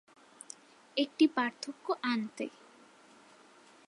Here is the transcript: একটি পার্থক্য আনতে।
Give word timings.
একটি 0.97 1.25
পার্থক্য 1.27 1.85
আনতে। 2.03 2.45